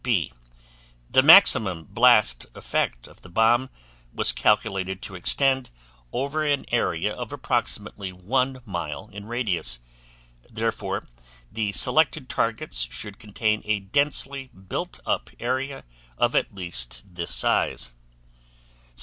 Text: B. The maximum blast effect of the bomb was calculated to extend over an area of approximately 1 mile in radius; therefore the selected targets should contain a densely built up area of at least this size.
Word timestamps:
B. 0.03 0.33
The 1.11 1.21
maximum 1.21 1.83
blast 1.83 2.47
effect 2.55 3.07
of 3.07 3.21
the 3.21 3.29
bomb 3.29 3.69
was 4.11 4.31
calculated 4.31 4.99
to 5.03 5.13
extend 5.13 5.69
over 6.11 6.43
an 6.43 6.65
area 6.71 7.13
of 7.13 7.31
approximately 7.31 8.11
1 8.11 8.61
mile 8.65 9.11
in 9.13 9.27
radius; 9.27 9.77
therefore 10.49 11.05
the 11.51 11.71
selected 11.73 12.29
targets 12.29 12.87
should 12.91 13.19
contain 13.19 13.61
a 13.63 13.79
densely 13.79 14.47
built 14.47 14.99
up 15.05 15.29
area 15.39 15.83
of 16.17 16.35
at 16.35 16.51
least 16.55 17.03
this 17.13 17.29
size. 17.29 17.91